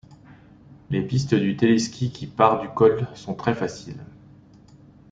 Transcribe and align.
Les 0.89 1.05
pistes 1.05 1.35
du 1.35 1.55
téléski 1.55 2.11
qui 2.11 2.25
part 2.25 2.59
du 2.59 2.69
col 2.69 3.05
sont 3.13 3.35
très 3.35 3.53
faciles. 3.53 4.03